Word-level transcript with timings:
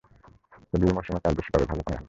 তো 0.69 0.75
বিয়ের 0.79 0.95
মৌসুমে 0.95 1.19
কাজ 1.25 1.33
বেশি 1.39 1.49
পাবো, 1.53 1.65
ভালো 1.65 1.81
কামাই 1.81 1.89
হবে। 1.89 1.99